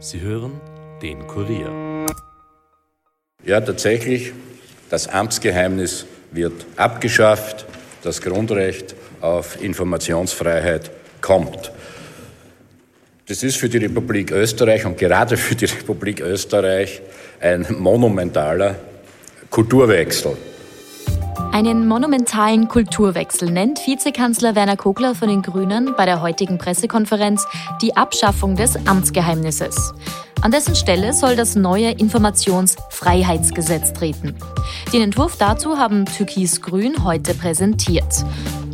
[0.00, 0.60] Sie hören
[1.02, 2.06] den Kurier.
[3.44, 4.32] Ja, tatsächlich,
[4.90, 7.66] das Amtsgeheimnis wird abgeschafft,
[8.04, 11.72] das Grundrecht auf Informationsfreiheit kommt.
[13.26, 17.02] Das ist für die Republik Österreich und gerade für die Republik Österreich
[17.40, 18.76] ein monumentaler
[19.50, 20.36] Kulturwechsel.
[21.52, 27.46] Einen monumentalen Kulturwechsel nennt Vizekanzler Werner Kogler von den Grünen bei der heutigen Pressekonferenz
[27.82, 29.94] die Abschaffung des Amtsgeheimnisses.
[30.40, 34.36] An dessen Stelle soll das neue Informationsfreiheitsgesetz treten.
[34.92, 38.24] Den Entwurf dazu haben Türkis-Grün heute präsentiert.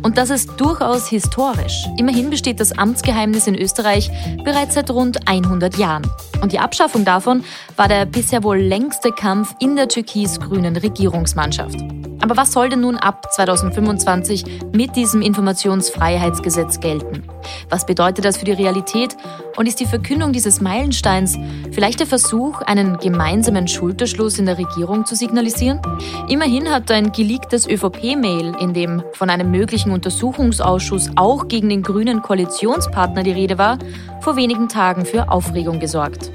[0.03, 1.87] Und das ist durchaus historisch.
[1.97, 4.11] Immerhin besteht das Amtsgeheimnis in Österreich
[4.43, 6.05] bereits seit rund 100 Jahren.
[6.41, 7.43] Und die Abschaffung davon
[7.75, 11.79] war der bisher wohl längste Kampf in der türkis-grünen Regierungsmannschaft.
[12.25, 17.21] Aber was soll denn nun ab 2025 mit diesem Informationsfreiheitsgesetz gelten?
[17.69, 19.15] Was bedeutet das für die Realität?
[19.57, 21.37] Und ist die Verkündung dieses Meilensteins
[21.71, 25.79] vielleicht der Versuch, einen gemeinsamen Schulterschluss in der Regierung zu signalisieren?
[26.27, 32.23] Immerhin hat ein geleaktes ÖVP-Mail, in dem von einem möglichen Untersuchungsausschuss auch gegen den grünen
[32.23, 33.77] Koalitionspartner die Rede war,
[34.21, 36.31] vor wenigen Tagen für Aufregung gesorgt.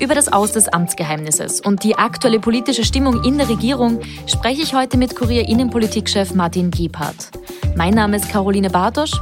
[0.00, 4.74] Über das Aus des Amtsgeheimnisses und die aktuelle politische Stimmung in der Regierung spreche ich
[4.74, 7.30] heute mit Kurier Innenpolitikchef Martin Gebhardt.
[7.76, 9.12] Mein Name ist Caroline Bartosch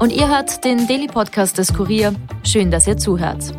[0.00, 2.12] und ihr hört den Daily Podcast des Kurier.
[2.44, 3.54] Schön, dass ihr zuhört.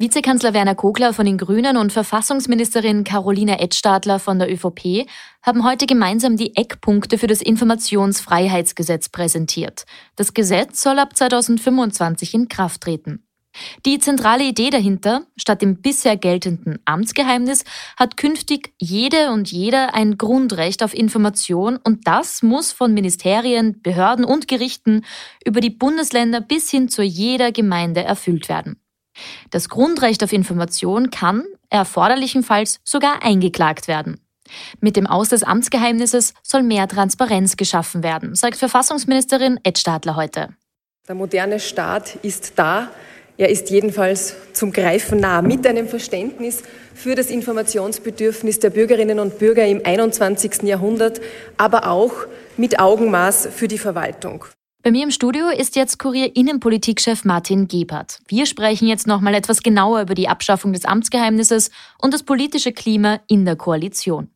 [0.00, 5.08] Vizekanzler Werner Kogler von den Grünen und Verfassungsministerin Caroline Edstadler von der ÖVP
[5.42, 9.86] haben heute gemeinsam die Eckpunkte für das Informationsfreiheitsgesetz präsentiert.
[10.14, 13.24] Das Gesetz soll ab 2025 in Kraft treten.
[13.86, 17.64] Die zentrale Idee dahinter, statt dem bisher geltenden Amtsgeheimnis,
[17.96, 24.24] hat künftig jede und jeder ein Grundrecht auf Information und das muss von Ministerien, Behörden
[24.24, 25.04] und Gerichten
[25.44, 28.80] über die Bundesländer bis hin zu jeder Gemeinde erfüllt werden.
[29.50, 34.20] Das Grundrecht auf Information kann erforderlichenfalls sogar eingeklagt werden.
[34.80, 40.48] Mit dem Aus des Amtsgeheimnisses soll mehr Transparenz geschaffen werden, sagt Verfassungsministerin Ed Stadler heute.
[41.06, 42.90] Der moderne Staat ist da,
[43.38, 49.38] er ist jedenfalls zum Greifen nah mit einem Verständnis für das Informationsbedürfnis der Bürgerinnen und
[49.38, 50.64] Bürger im 21.
[50.64, 51.20] Jahrhundert,
[51.56, 52.12] aber auch
[52.56, 54.44] mit Augenmaß für die Verwaltung.
[54.82, 58.18] Bei mir im Studio ist jetzt Kurier Innenpolitikchef Martin Gebhardt.
[58.26, 61.70] Wir sprechen jetzt nochmal etwas genauer über die Abschaffung des Amtsgeheimnisses
[62.02, 64.30] und das politische Klima in der Koalition.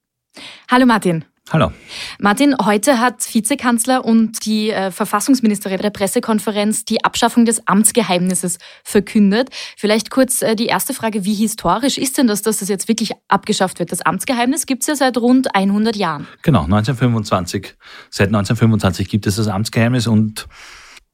[0.70, 1.24] Hallo Martin.
[1.50, 1.72] Hallo.
[2.19, 9.50] Martin, heute hat Vizekanzler und die äh, Verfassungsministerin der Pressekonferenz die Abschaffung des Amtsgeheimnisses verkündet.
[9.76, 13.12] Vielleicht kurz äh, die erste Frage, wie historisch ist denn das, dass das jetzt wirklich
[13.28, 13.91] abgeschafft wird?
[13.92, 16.26] Das Amtsgeheimnis gibt es ja seit rund 100 Jahren.
[16.42, 17.74] Genau, 1925.
[18.09, 20.47] Seit 1925 gibt es das Amtsgeheimnis und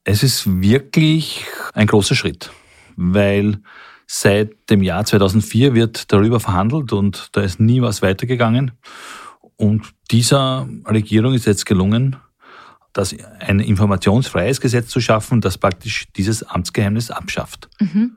[0.05, 2.50] es ist wirklich ein großer Schritt,
[2.97, 3.60] weil
[4.06, 8.72] seit dem Jahr 2004 wird darüber verhandelt und da ist nie was weitergegangen.
[9.56, 12.17] Und dieser Regierung ist jetzt gelungen,
[12.93, 17.69] das ein informationsfreies Gesetz zu schaffen, das praktisch dieses Amtsgeheimnis abschafft.
[17.79, 18.17] Mhm.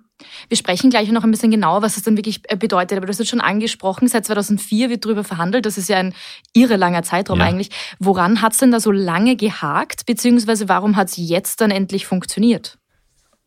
[0.50, 2.97] Wir sprechen gleich noch ein bisschen genauer, was das dann wirklich äh, bedeutet.
[2.97, 5.66] Aber du hast es schon angesprochen, seit 2004 wird darüber verhandelt.
[5.66, 6.13] Das ist ja ein
[6.53, 7.46] irre langer Zeitraum ja.
[7.46, 7.69] eigentlich.
[8.00, 10.06] Woran hat es denn da so lange gehakt?
[10.06, 12.78] Beziehungsweise warum hat es jetzt dann endlich funktioniert?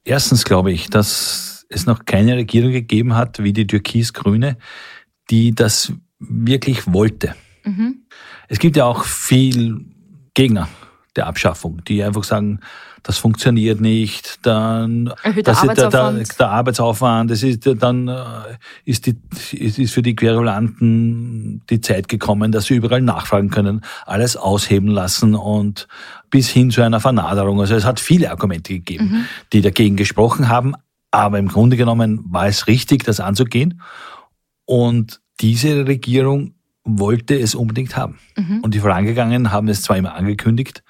[0.04, 4.58] Erstens glaube ich, dass es noch keine Regierung gegeben hat, wie die Türkis-Grüne,
[5.30, 7.34] die das wirklich wollte.
[7.64, 8.04] Mhm.
[8.54, 9.84] Es gibt ja auch viel
[10.32, 10.68] Gegner
[11.16, 12.60] der Abschaffung, die einfach sagen,
[13.02, 18.22] das funktioniert nicht, dann das ist der, der, der, Arbeitsaufwand, das ist dann äh,
[18.84, 19.16] ist die
[19.50, 24.86] ist, ist für die Querulanten die Zeit gekommen, dass sie überall nachfragen können, alles ausheben
[24.86, 25.88] lassen und
[26.30, 27.60] bis hin zu einer Vernaderung.
[27.60, 29.24] Also es hat viele Argumente gegeben, mhm.
[29.52, 30.74] die dagegen gesprochen haben,
[31.10, 33.80] aber im Grunde genommen war es richtig, das anzugehen.
[34.64, 36.53] Und diese Regierung
[36.84, 38.18] wollte es unbedingt haben.
[38.36, 38.60] Mhm.
[38.60, 40.82] Und die Vorangegangenen haben es zwar immer angekündigt,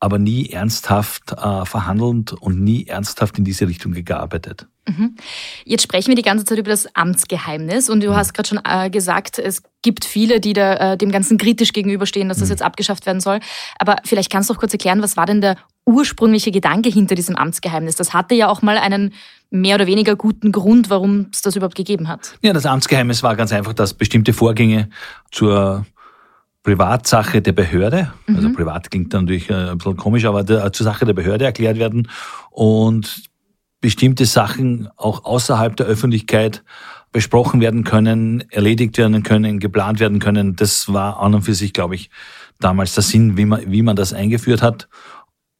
[0.00, 4.66] aber nie ernsthaft äh, verhandelnd und nie ernsthaft in diese Richtung gearbeitet.
[4.88, 5.16] Mhm.
[5.64, 8.16] Jetzt sprechen wir die ganze Zeit über das Amtsgeheimnis und du mhm.
[8.16, 12.28] hast gerade schon äh, gesagt, es gibt viele, die da, äh, dem Ganzen kritisch gegenüberstehen,
[12.28, 12.52] dass das mhm.
[12.52, 13.40] jetzt abgeschafft werden soll.
[13.78, 15.56] Aber vielleicht kannst du doch kurz erklären, was war denn der
[15.86, 17.96] ursprüngliche Gedanke hinter diesem Amtsgeheimnis?
[17.96, 19.12] Das hatte ja auch mal einen
[19.50, 22.34] mehr oder weniger guten Grund, warum es das überhaupt gegeben hat.
[22.42, 24.88] Ja, das Amtsgeheimnis war ganz einfach, dass bestimmte Vorgänge
[25.30, 25.86] zur
[26.62, 28.36] Privatsache der Behörde, also mhm.
[28.36, 31.46] also privat klingt dann natürlich äh, ein bisschen komisch, aber der, zur Sache der Behörde
[31.46, 32.08] erklärt werden
[32.50, 33.29] und
[33.80, 36.62] bestimmte Sachen auch außerhalb der Öffentlichkeit
[37.12, 40.56] besprochen werden können, erledigt werden können, geplant werden können.
[40.56, 42.10] Das war an und für sich, glaube ich,
[42.60, 44.88] damals der Sinn, wie man, wie man das eingeführt hat.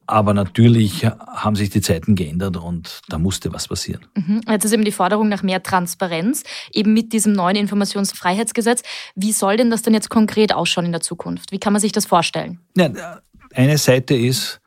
[0.06, 4.05] Aber natürlich haben sich die Zeiten geändert und da musste was passieren.
[4.17, 4.40] Mhm.
[4.49, 6.43] Jetzt ist eben die Forderung nach mehr Transparenz,
[6.73, 8.82] eben mit diesem neuen Informationsfreiheitsgesetz.
[9.14, 11.52] Wie soll denn das denn jetzt konkret ausschauen in der Zukunft?
[11.52, 12.58] Wie kann man sich das vorstellen?
[12.76, 13.20] Ja,
[13.55, 14.61] eine Seite ist,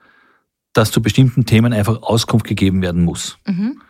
[0.73, 3.37] dass zu bestimmten Themen einfach Auskunft gegeben werden muss.
[3.45, 3.81] Mhm.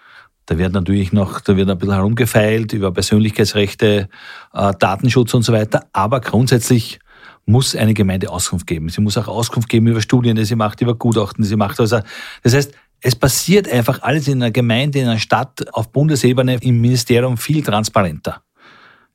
[0.46, 4.10] Da wird natürlich noch, da wird ein bisschen herumgefeilt über Persönlichkeitsrechte,
[4.54, 5.88] äh, Datenschutz und so weiter.
[5.94, 7.00] Aber grundsätzlich
[7.46, 8.90] muss eine Gemeinde Auskunft geben.
[8.90, 11.80] Sie muss auch Auskunft geben über Studien, die sie macht, über Gutachten, die sie macht.
[11.80, 12.00] Also,
[12.42, 16.80] das heißt, es passiert einfach alles in einer Gemeinde, in einer Stadt, auf Bundesebene, im
[16.80, 18.42] Ministerium viel transparenter.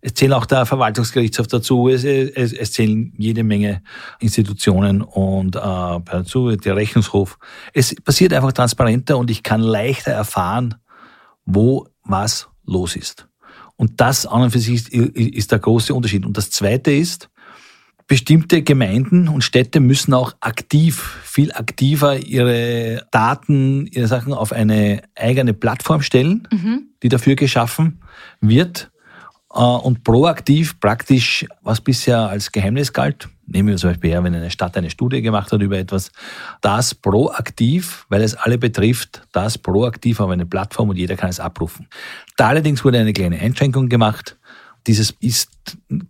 [0.00, 3.82] Es zählt auch der Verwaltungsgerichtshof dazu, es, es, es zählen jede Menge
[4.20, 7.38] Institutionen und äh, dazu der Rechnungshof.
[7.72, 10.76] Es passiert einfach transparenter und ich kann leichter erfahren,
[11.44, 13.28] wo was los ist.
[13.76, 16.26] Und das an und für sich ist, ist der große Unterschied.
[16.26, 17.28] Und das Zweite ist,
[18.08, 25.02] bestimmte Gemeinden und Städte müssen auch aktiv, viel aktiver ihre Daten, ihre Sachen auf eine
[25.14, 26.88] eigene Plattform stellen, mhm.
[27.02, 28.00] die dafür geschaffen
[28.40, 28.90] wird
[29.50, 34.50] und proaktiv praktisch, was bisher als Geheimnis galt, nehmen wir zum Beispiel her, wenn eine
[34.50, 36.12] Stadt eine Studie gemacht hat über etwas,
[36.60, 41.40] das proaktiv, weil es alle betrifft, das proaktiv auf eine Plattform und jeder kann es
[41.40, 41.88] abrufen.
[42.36, 44.37] Da allerdings wurde eine kleine Einschränkung gemacht.
[44.88, 45.50] Dieses ist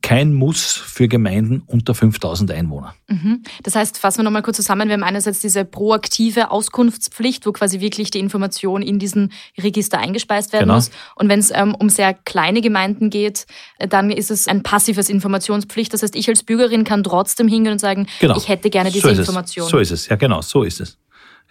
[0.03, 2.95] kein Muss für Gemeinden unter 5000 Einwohner.
[3.09, 3.43] Mhm.
[3.65, 4.87] Das heißt, fassen wir nochmal kurz zusammen.
[4.89, 10.53] Wir haben einerseits diese proaktive Auskunftspflicht, wo quasi wirklich die Information in diesen Register eingespeist
[10.53, 10.77] werden genau.
[10.77, 10.93] muss.
[11.17, 13.47] Und wenn es ähm, um sehr kleine Gemeinden geht,
[13.79, 15.93] äh, dann ist es ein passives Informationspflicht.
[15.93, 18.37] Das heißt, ich als Bürgerin kann trotzdem hingehen und sagen, genau.
[18.37, 19.69] ich hätte gerne diese so Information.
[19.69, 20.99] So ist es, ja genau, so ist es.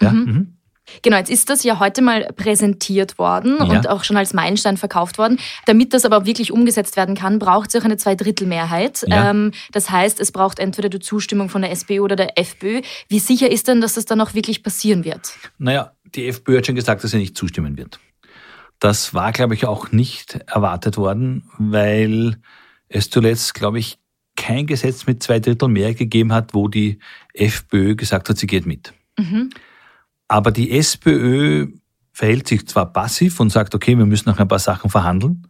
[0.01, 0.11] Ja?
[0.11, 0.23] Mhm.
[0.23, 0.56] Mhm.
[1.01, 3.65] Genau, jetzt ist das ja heute mal präsentiert worden ja.
[3.65, 5.39] und auch schon als Meilenstein verkauft worden.
[5.65, 9.05] Damit das aber wirklich umgesetzt werden kann, braucht es auch eine Zweidrittelmehrheit.
[9.07, 9.29] Ja.
[9.29, 12.81] Ähm, das heißt, es braucht entweder die Zustimmung von der SPÖ oder der FPÖ.
[13.09, 15.33] Wie sicher ist denn, dass das dann auch wirklich passieren wird?
[15.57, 17.99] Naja, die FPÖ hat schon gesagt, dass sie nicht zustimmen wird.
[18.79, 22.37] Das war, glaube ich, auch nicht erwartet worden, weil
[22.89, 23.97] es zuletzt, glaube ich,
[24.35, 26.99] kein Gesetz mit zwei Drittel mehr gegeben hat, wo die
[27.33, 28.93] FPÖ gesagt hat, sie geht mit.
[29.17, 29.49] Mhm.
[30.27, 31.67] Aber die SPÖ
[32.11, 35.47] verhält sich zwar passiv und sagt, okay, wir müssen noch ein paar Sachen verhandeln,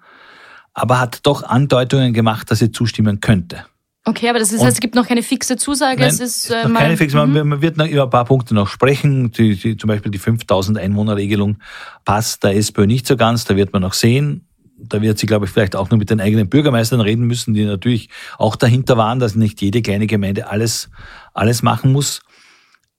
[0.73, 3.65] aber hat doch Andeutungen gemacht, dass sie zustimmen könnte.
[4.07, 5.99] Okay, aber das ist, heißt, es gibt noch keine fixe Zusage.
[5.99, 7.25] Nein, es ist äh, noch keine fixe.
[7.25, 7.49] Mhm.
[7.49, 9.31] Man wird noch über ein paar Punkte noch sprechen.
[9.31, 11.57] Die, die, zum Beispiel die 5000 Einwohner-Regelung
[12.05, 13.43] passt der SPÖ nicht so ganz.
[13.43, 14.47] Da wird man noch sehen.
[14.77, 17.65] Da wird sie, glaube ich, vielleicht auch nur mit den eigenen Bürgermeistern reden müssen, die
[17.65, 20.89] natürlich auch dahinter waren, dass nicht jede kleine Gemeinde alles,
[21.33, 22.21] alles machen muss.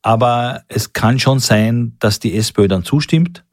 [0.08, 3.44] Aber es kann schon sein, dass die SPÖ dann zustimmt.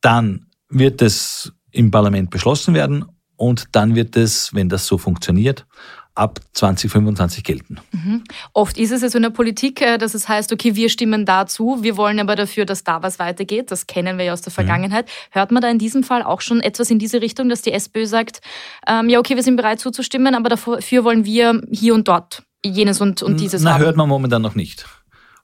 [0.00, 3.04] Dann wird es im Parlament beschlossen werden
[3.36, 5.66] und dann wird es, wenn das so funktioniert,
[6.14, 7.80] ab 2025 gelten.
[7.92, 8.24] Mhm.
[8.54, 11.26] Oft ist es ja so in der Politik, äh, dass es heißt, okay, wir stimmen
[11.26, 13.70] dazu, wir wollen aber dafür, dass da was weitergeht.
[13.70, 14.54] Das kennen wir ja aus der mhm.
[14.54, 15.04] Vergangenheit.
[15.04, 15.38] Mhm.
[15.38, 18.06] Hört man da in diesem Fall auch schon etwas in diese Richtung, dass die SPÖ
[18.06, 18.40] sagt,
[18.88, 23.02] ähm, ja, okay, wir sind bereit zuzustimmen, aber dafür wollen wir hier und dort jenes
[23.02, 23.82] und, und dieses Na, haben?
[23.82, 24.86] hört man momentan noch nicht.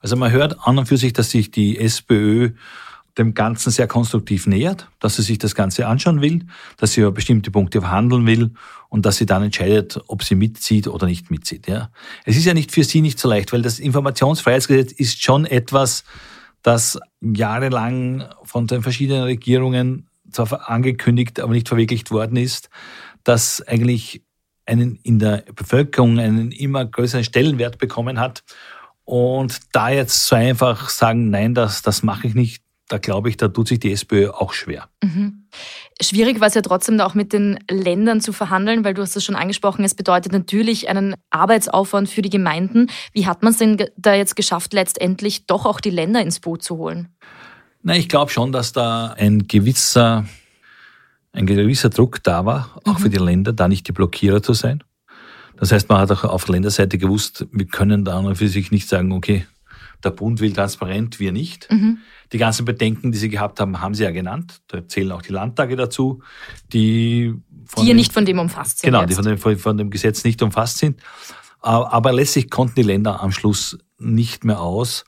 [0.01, 2.51] Also man hört an und für sich, dass sich die SPÖ
[3.17, 6.45] dem Ganzen sehr konstruktiv nähert, dass sie sich das Ganze anschauen will,
[6.77, 8.51] dass sie über bestimmte Punkte verhandeln will
[8.89, 11.67] und dass sie dann entscheidet, ob sie mitzieht oder nicht mitzieht.
[11.67, 11.91] Ja.
[12.25, 16.03] Es ist ja nicht für sie nicht so leicht, weil das Informationsfreiheitsgesetz ist schon etwas,
[16.61, 22.69] das jahrelang von den verschiedenen Regierungen zwar angekündigt, aber nicht verwirklicht worden ist,
[23.23, 24.23] das eigentlich
[24.65, 28.43] einen in der Bevölkerung einen immer größeren Stellenwert bekommen hat
[29.05, 33.37] und da jetzt so einfach sagen, nein, das, das mache ich nicht, da glaube ich,
[33.37, 34.89] da tut sich die SPÖ auch schwer.
[35.03, 35.47] Mhm.
[36.01, 39.23] Schwierig war es ja trotzdem auch mit den Ländern zu verhandeln, weil du hast es
[39.23, 42.87] schon angesprochen, es bedeutet natürlich einen Arbeitsaufwand für die Gemeinden.
[43.13, 46.63] Wie hat man es denn da jetzt geschafft, letztendlich doch auch die Länder ins Boot
[46.63, 47.09] zu holen?
[47.83, 50.25] Na, ich glaube schon, dass da ein gewisser,
[51.31, 53.03] ein gewisser Druck da war, auch mhm.
[53.03, 54.83] für die Länder, da nicht die Blockierer zu sein.
[55.61, 58.89] Das heißt, man hat auch auf Länderseite gewusst, wir können da an für sich nicht
[58.89, 59.45] sagen, okay,
[60.03, 61.71] der Bund will transparent, wir nicht.
[61.71, 61.99] Mhm.
[62.31, 64.61] Die ganzen Bedenken, die sie gehabt haben, haben sie ja genannt.
[64.69, 66.23] Da zählen auch die Landtage dazu,
[66.73, 67.35] die
[67.77, 68.87] die ja nicht von dem umfasst sind.
[68.87, 69.11] Genau, jetzt.
[69.11, 70.99] die von dem, von dem Gesetz nicht umfasst sind.
[71.59, 75.05] Aber letztlich konnten die Länder am Schluss nicht mehr aus.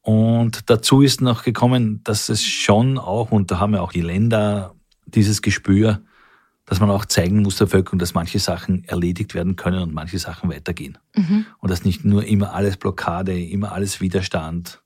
[0.00, 4.00] Und dazu ist noch gekommen, dass es schon auch, und da haben ja auch die
[4.00, 6.02] Länder dieses Gespür,
[6.64, 10.18] dass man auch zeigen muss der Bevölkerung, dass manche Sachen erledigt werden können und manche
[10.18, 10.98] Sachen weitergehen.
[11.16, 11.46] Mhm.
[11.58, 14.82] Und dass nicht nur immer alles Blockade, immer alles Widerstand,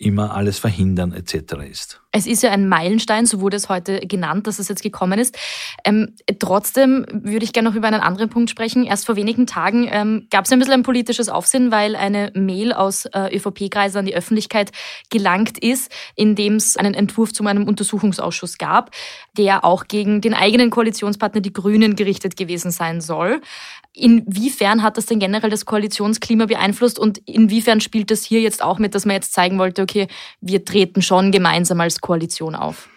[0.00, 1.52] immer alles verhindern etc.
[1.70, 2.00] ist.
[2.10, 5.38] Es ist ja ein Meilenstein, so wurde es heute genannt, dass es jetzt gekommen ist.
[5.84, 8.84] Ähm, trotzdem würde ich gerne noch über einen anderen Punkt sprechen.
[8.84, 12.72] Erst vor wenigen Tagen ähm, gab es ein bisschen ein politisches Aufsehen, weil eine Mail
[12.72, 14.72] aus äh, ÖVP-Kreisen an die Öffentlichkeit
[15.10, 18.90] gelangt ist, in dem es einen Entwurf zu einem Untersuchungsausschuss gab,
[19.36, 23.42] der auch gegen den eigenen Koalitionspartner, die Grünen, gerichtet gewesen sein soll.
[23.92, 28.78] Inwiefern hat das denn generell das Koalitionsklima beeinflusst und inwiefern spielt das hier jetzt auch
[28.78, 30.06] mit, dass man jetzt zeigen wollte, okay,
[30.40, 32.88] wir treten schon gemeinsam als Koalition auf?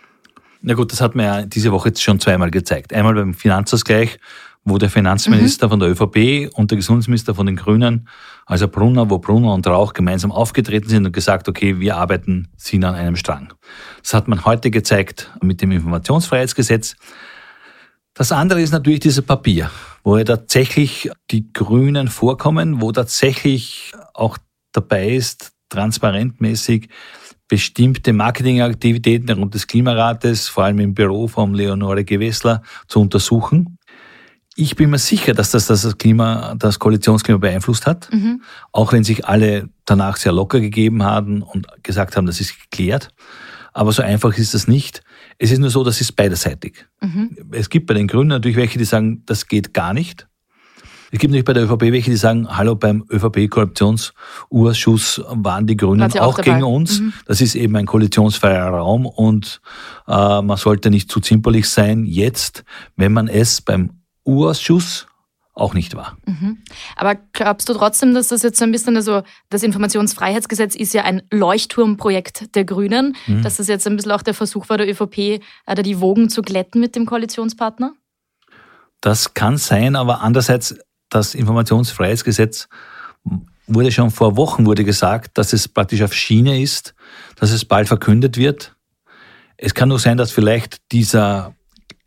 [0.61, 2.93] Na gut, das hat man ja diese Woche jetzt schon zweimal gezeigt.
[2.93, 4.19] Einmal beim Finanzausgleich,
[4.65, 5.69] wo der Finanzminister mhm.
[5.71, 8.07] von der ÖVP und der Gesundheitsminister von den Grünen,
[8.45, 12.85] also Brunner, wo Brunner und Rauch gemeinsam aufgetreten sind und gesagt, okay, wir arbeiten, sind
[12.85, 13.53] an einem Strang.
[14.01, 16.95] Das hat man heute gezeigt mit dem Informationsfreiheitsgesetz.
[18.13, 19.69] Das andere ist natürlich dieses Papier,
[20.03, 24.37] wo ja tatsächlich die Grünen vorkommen, wo tatsächlich auch
[24.73, 26.89] dabei ist, transparentmäßig
[27.47, 33.77] bestimmte Marketingaktivitäten rund des Klimarates, vor allem im Büro von Leonore Gewessler, zu untersuchen.
[34.55, 38.09] Ich bin mir sicher, dass das das Klima, das Koalitionsklima beeinflusst hat.
[38.11, 38.43] Mhm.
[38.71, 43.09] Auch wenn sich alle danach sehr locker gegeben haben und gesagt haben, das ist geklärt.
[43.73, 45.01] Aber so einfach ist das nicht.
[45.37, 46.87] Es ist nur so, das ist beiderseitig.
[47.01, 47.37] Mhm.
[47.51, 50.27] Es gibt bei den Grünen natürlich welche, die sagen, das geht gar nicht.
[51.11, 56.11] Es gibt natürlich bei der ÖVP welche, die sagen, hallo, beim ÖVP-Korruptionsausschuss waren die Grünen
[56.11, 57.01] auch, auch gegen uns.
[57.01, 57.13] Mhm.
[57.27, 59.61] Das ist eben ein koalitionsfreier Raum und
[60.07, 62.63] äh, man sollte nicht zu zimperlich sein jetzt,
[62.95, 63.91] wenn man es beim
[64.25, 65.05] U-Ausschuss
[65.53, 66.17] auch nicht wahr.
[66.25, 66.63] Mhm.
[66.95, 71.03] Aber glaubst du trotzdem, dass das jetzt so ein bisschen, also das Informationsfreiheitsgesetz ist ja
[71.03, 73.43] ein Leuchtturmprojekt der Grünen, mhm.
[73.43, 76.29] dass das jetzt ein bisschen auch der Versuch war der ÖVP, äh, da die Wogen
[76.29, 77.93] zu glätten mit dem Koalitionspartner?
[79.01, 80.75] Das kann sein, aber andererseits,
[81.09, 82.67] das Informationsfreiheitsgesetz
[83.67, 86.95] wurde schon vor Wochen wurde gesagt, dass es praktisch auf Schiene ist,
[87.35, 88.75] dass es bald verkündet wird.
[89.57, 91.55] Es kann nur sein, dass vielleicht dieser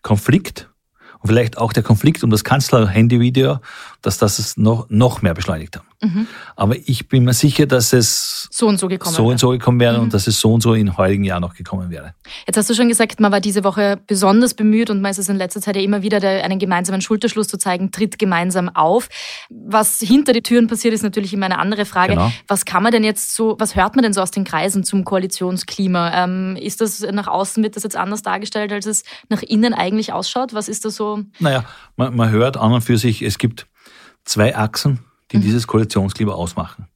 [0.03, 0.69] Konflikt
[1.21, 3.61] und vielleicht auch der Konflikt um das Kanzler-Handy-Video,
[4.07, 5.87] dass das es noch, noch mehr beschleunigt haben.
[6.01, 6.27] Mhm.
[6.55, 9.51] Aber ich bin mir sicher, dass es so und so gekommen so wäre, und so
[9.51, 10.05] gekommen wäre mhm.
[10.05, 12.15] und dass es so und so im heutigen Jahr noch gekommen wäre.
[12.47, 15.29] Jetzt hast du schon gesagt, man war diese Woche besonders bemüht und man ist es
[15.29, 19.09] in letzter Zeit ja immer wieder, einen gemeinsamen Schulterschluss zu zeigen, tritt gemeinsam auf.
[19.51, 22.15] Was hinter die Türen passiert, ist natürlich immer eine andere Frage.
[22.15, 22.31] Genau.
[22.47, 25.05] Was kann man denn jetzt so, was hört man denn so aus den Kreisen zum
[25.05, 26.25] Koalitionsklima?
[26.25, 30.13] Ähm, ist das nach außen, wird das jetzt anders dargestellt, als es nach innen eigentlich
[30.13, 30.55] ausschaut?
[30.55, 31.23] Was ist da so?
[31.41, 31.65] Naja,
[31.97, 33.67] man, man hört an und für sich, es gibt
[34.27, 35.01] zwei Achsen
[35.33, 35.43] die mhm.
[35.43, 36.87] dieses Koalitionsklima ausmachen.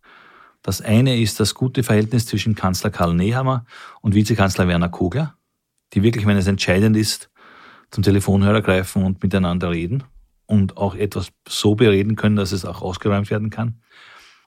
[0.63, 3.65] Das eine ist das gute Verhältnis zwischen Kanzler Karl Nehammer
[4.03, 5.35] und Vizekanzler Werner Kogler,
[5.95, 7.31] die wirklich, wenn es entscheidend ist,
[7.91, 10.05] zum Telefonhörer greifen und miteinander reden
[10.47, 13.81] und auch etwas so bereden können, dass es auch ausgeräumt werden kann.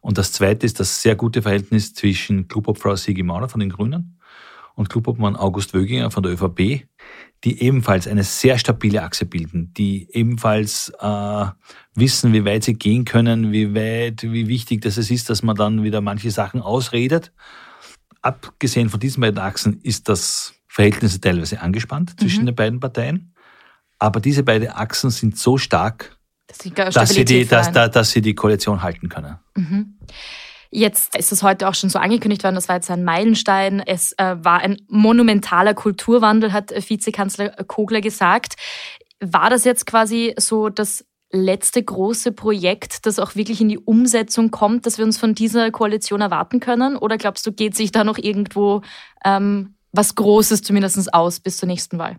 [0.01, 4.19] Und das zweite ist das sehr gute Verhältnis zwischen Klubobfrau Sigi Maurer von den Grünen
[4.75, 6.87] und Klubobmann August Wöginger von der ÖVP,
[7.43, 11.45] die ebenfalls eine sehr stabile Achse bilden, die ebenfalls äh,
[11.95, 15.83] wissen, wie weit sie gehen können, wie weit, wie wichtig das ist, dass man dann
[15.83, 17.31] wieder manche Sachen ausredet.
[18.21, 22.47] Abgesehen von diesen beiden Achsen ist das Verhältnis teilweise angespannt zwischen mhm.
[22.47, 23.33] den beiden Parteien.
[23.99, 28.21] Aber diese beiden Achsen sind so stark, dass sie, dass sie, die, dass, dass sie
[28.21, 29.37] die Koalition halten können.
[29.55, 29.97] Mhm.
[30.75, 33.79] Jetzt ist es heute auch schon so angekündigt worden, das war jetzt ein Meilenstein.
[33.79, 38.55] Es äh, war ein monumentaler Kulturwandel, hat Vizekanzler Kogler gesagt.
[39.19, 44.49] War das jetzt quasi so das letzte große Projekt, das auch wirklich in die Umsetzung
[44.49, 46.97] kommt, dass wir uns von dieser Koalition erwarten können?
[46.97, 48.81] Oder glaubst du, geht sich da noch irgendwo
[49.23, 52.17] ähm, was Großes zumindest aus bis zur nächsten Wahl?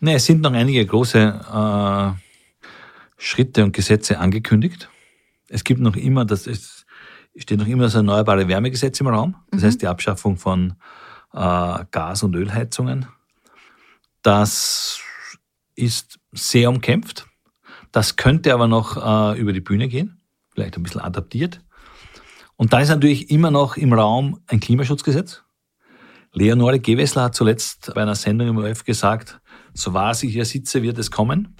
[0.00, 2.10] Nee, es sind noch einige große äh,
[3.18, 4.88] Schritte und Gesetze angekündigt.
[5.48, 6.83] Es gibt noch immer, das ist
[7.36, 9.36] steht noch immer das Erneuerbare Wärmegesetz im Raum.
[9.50, 9.66] Das mhm.
[9.66, 10.74] heißt die Abschaffung von
[11.32, 13.06] äh, Gas- und Ölheizungen.
[14.22, 15.00] Das
[15.74, 17.26] ist sehr umkämpft.
[17.92, 20.20] Das könnte aber noch äh, über die Bühne gehen,
[20.52, 21.60] vielleicht ein bisschen adaptiert.
[22.56, 25.42] Und da ist natürlich immer noch im Raum ein Klimaschutzgesetz.
[26.32, 29.40] Leonore Gewessler hat zuletzt bei einer Sendung im ORF gesagt,
[29.72, 31.56] so wahr ich hier sitze, wird es kommen.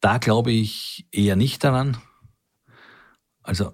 [0.00, 1.96] Da glaube ich eher nicht daran.
[3.42, 3.72] Also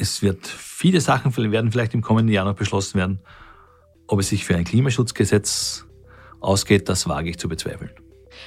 [0.00, 3.20] es wird viele Sachen werden vielleicht im kommenden Jahr noch beschlossen werden.
[4.06, 5.86] Ob es sich für ein Klimaschutzgesetz
[6.40, 7.90] ausgeht, das wage ich zu bezweifeln.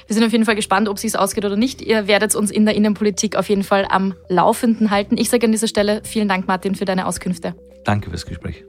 [0.06, 1.80] Wir sind auf jeden Fall gespannt, ob es sich ausgeht oder nicht.
[1.80, 5.16] Ihr werdet uns in der Innenpolitik auf jeden Fall am Laufenden halten.
[5.16, 7.54] Ich sage an dieser Stelle vielen Dank, Martin, für deine Auskünfte.
[7.84, 8.64] Danke fürs Gespräch.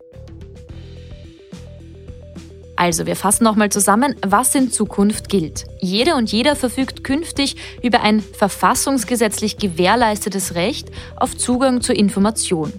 [2.75, 5.65] Also, wir fassen nochmal zusammen, was in Zukunft gilt.
[5.79, 12.73] Jede und jeder verfügt künftig über ein verfassungsgesetzlich gewährleistetes Recht auf Zugang zur Information.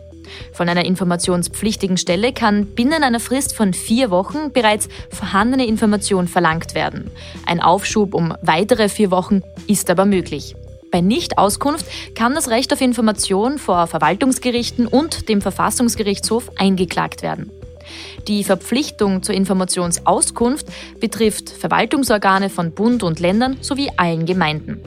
[0.53, 6.75] Von einer informationspflichtigen Stelle kann binnen einer Frist von vier Wochen bereits vorhandene Information verlangt
[6.75, 7.11] werden.
[7.47, 10.57] Ein Aufschub um weitere vier Wochen ist aber möglich.
[10.91, 17.51] Bei Nichtauskunft kann das Recht auf Information vor Verwaltungsgerichten und dem Verfassungsgerichtshof eingeklagt werden.
[18.29, 20.67] Die Verpflichtung zur Informationsauskunft
[21.01, 24.81] betrifft Verwaltungsorgane von Bund und Ländern sowie allen Gemeinden.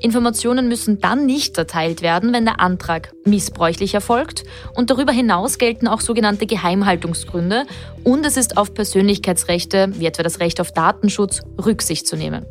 [0.00, 4.44] Informationen müssen dann nicht erteilt werden, wenn der Antrag missbräuchlich erfolgt
[4.74, 7.66] und darüber hinaus gelten auch sogenannte Geheimhaltungsgründe
[8.04, 12.46] und es ist auf Persönlichkeitsrechte, wie etwa das Recht auf Datenschutz, Rücksicht zu nehmen.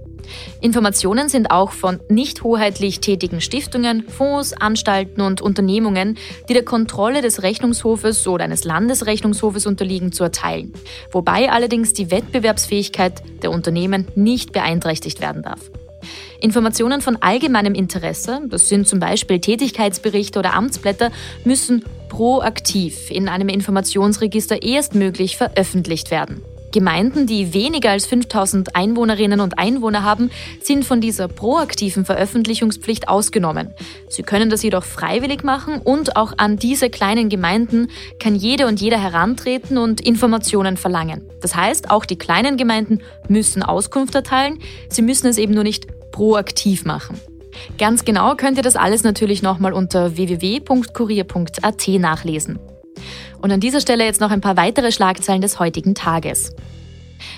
[0.62, 6.18] Informationen sind auch von nicht hoheitlich tätigen Stiftungen, Fonds, Anstalten und Unternehmungen,
[6.50, 10.74] die der Kontrolle des Rechnungshofes oder eines Landesrechnungshofes unterliegen, zu erteilen,
[11.12, 15.72] wobei allerdings die Wettbewerbsfähigkeit der Unternehmen nicht beeinträchtigt werden darf.
[16.40, 21.12] Informationen von allgemeinem Interesse, das sind zum Beispiel Tätigkeitsberichte oder Amtsblätter,
[21.44, 26.44] müssen proaktiv in einem Informationsregister erstmöglich veröffentlicht werden.
[26.72, 30.32] Gemeinden, die weniger als 5000 Einwohnerinnen und Einwohner haben,
[30.62, 33.74] sind von dieser proaktiven Veröffentlichungspflicht ausgenommen.
[34.10, 38.82] Sie können das jedoch freiwillig machen und auch an diese kleinen Gemeinden kann jede und
[38.82, 41.30] jeder herantreten und Informationen verlangen.
[41.42, 44.60] Das heißt, auch die kleinen Gemeinden müssen Auskunft erteilen,
[44.90, 47.20] sie müssen es eben nur nicht proaktiv machen.
[47.78, 52.60] Ganz genau könnt ihr das alles natürlich nochmal unter www.kurier.at nachlesen.
[53.42, 56.54] Und an dieser Stelle jetzt noch ein paar weitere Schlagzeilen des heutigen Tages.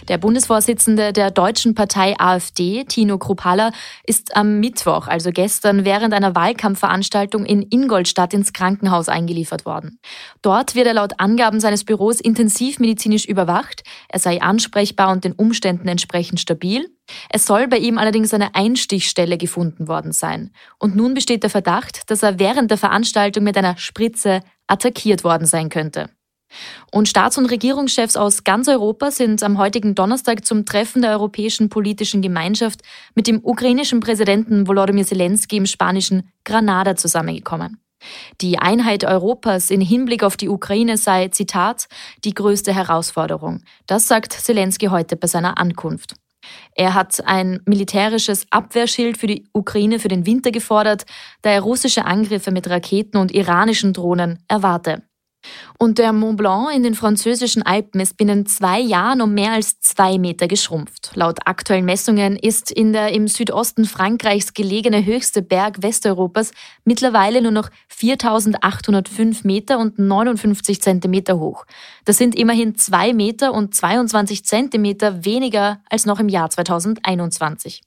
[0.07, 3.71] Der Bundesvorsitzende der deutschen Partei AfD, Tino Kruppalla,
[4.05, 9.99] ist am Mittwoch, also gestern, während einer Wahlkampfveranstaltung in Ingolstadt ins Krankenhaus eingeliefert worden.
[10.41, 13.83] Dort wird er laut Angaben seines Büros intensivmedizinisch überwacht.
[14.07, 16.89] Er sei ansprechbar und den Umständen entsprechend stabil.
[17.29, 20.51] Es soll bei ihm allerdings eine Einstichstelle gefunden worden sein.
[20.77, 25.45] Und nun besteht der Verdacht, dass er während der Veranstaltung mit einer Spritze attackiert worden
[25.45, 26.09] sein könnte.
[26.91, 31.69] Und Staats- und Regierungschefs aus ganz Europa sind am heutigen Donnerstag zum Treffen der Europäischen
[31.69, 32.81] Politischen Gemeinschaft
[33.13, 37.79] mit dem ukrainischen Präsidenten Volodymyr Zelensky im spanischen Granada zusammengekommen.
[38.41, 41.87] Die Einheit Europas in Hinblick auf die Ukraine sei, Zitat,
[42.23, 43.61] die größte Herausforderung.
[43.87, 46.15] Das sagt Zelensky heute bei seiner Ankunft.
[46.75, 51.05] Er hat ein militärisches Abwehrschild für die Ukraine für den Winter gefordert,
[51.41, 55.03] da er russische Angriffe mit Raketen und iranischen Drohnen erwarte.
[55.77, 59.79] Und der Mont Blanc in den französischen Alpen ist binnen zwei Jahren um mehr als
[59.79, 61.11] zwei Meter geschrumpft.
[61.15, 66.51] Laut aktuellen Messungen ist in der im Südosten Frankreichs gelegene höchste Berg Westeuropas
[66.83, 71.65] mittlerweile nur noch 4805 Meter und 59 Zentimeter hoch.
[72.05, 77.81] Das sind immerhin zwei Meter und 22 Zentimeter weniger als noch im Jahr 2021.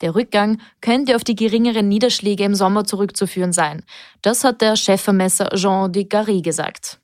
[0.00, 3.82] Der Rückgang könnte auf die geringeren Niederschläge im Sommer zurückzuführen sein.
[4.20, 6.98] Das hat der Chefvermesser Jean de Garry gesagt.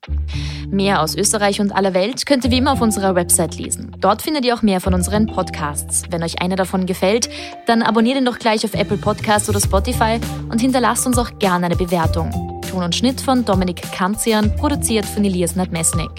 [0.69, 3.95] Mehr aus Österreich und aller Welt könnt ihr wie immer auf unserer Website lesen.
[3.99, 6.03] Dort findet ihr auch mehr von unseren Podcasts.
[6.09, 7.29] Wenn euch einer davon gefällt,
[7.65, 10.19] dann abonniert ihn doch gleich auf Apple Podcasts oder Spotify
[10.51, 12.61] und hinterlasst uns auch gerne eine Bewertung.
[12.69, 16.11] Ton und Schnitt von Dominik Kanzian, produziert von Elias Nadmesnik.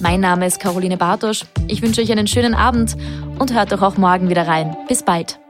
[0.00, 1.44] Mein Name ist Caroline Bartosch.
[1.68, 2.96] Ich wünsche euch einen schönen Abend
[3.38, 4.76] und hört doch auch morgen wieder rein.
[4.88, 5.41] Bis bald.